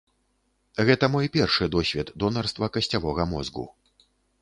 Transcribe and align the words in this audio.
Гэта 0.87 1.09
мой 1.17 1.29
першы 1.37 1.69
досвед 1.77 2.07
донарства 2.25 2.73
касцявога 2.79 3.31
мозгу. 3.37 3.73